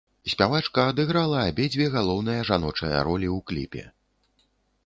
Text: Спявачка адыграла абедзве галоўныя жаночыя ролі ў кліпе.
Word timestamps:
Спявачка 0.31 0.85
адыграла 0.93 1.43
абедзве 1.49 1.85
галоўныя 1.97 2.47
жаночыя 2.51 3.05
ролі 3.11 3.27
ў 3.37 3.47
кліпе. 3.51 3.83